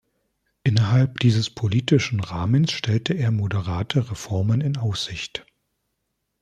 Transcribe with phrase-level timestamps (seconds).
[0.63, 5.45] Innerhalb dieses politischen Rahmens stellte er moderate Reformen in Aussicht.